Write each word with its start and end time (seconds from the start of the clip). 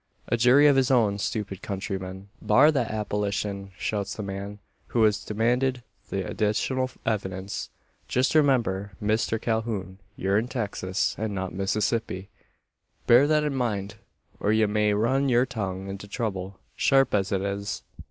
A 0.29 0.35
jury 0.35 0.65
of 0.65 0.77
his 0.77 0.89
own 0.89 1.19
stupid 1.19 1.61
countrymen" 1.61 2.29
"Bar 2.51 2.71
that 2.71 2.89
appellashun!" 2.89 3.69
shouts 3.77 4.15
the 4.15 4.23
man, 4.23 4.57
who 4.87 5.03
has 5.03 5.23
demanded 5.23 5.83
the 6.09 6.27
additional 6.27 6.89
evidence. 7.05 7.69
"Just 8.07 8.33
remember, 8.33 8.93
Misther 8.99 9.37
Calhoun, 9.37 9.99
ye're 10.15 10.39
in 10.39 10.47
Texas, 10.47 11.13
and 11.19 11.35
not 11.35 11.53
Mississippi. 11.53 12.29
Bear 13.05 13.27
that 13.27 13.43
in 13.43 13.53
mind; 13.53 13.93
or 14.39 14.51
ye 14.51 14.65
may 14.65 14.95
run 14.95 15.29
your 15.29 15.45
tongue 15.45 15.87
into 15.87 16.07
trouble, 16.07 16.57
sharp 16.75 17.13
as 17.13 17.31
it 17.31 17.43
is." 17.43 17.83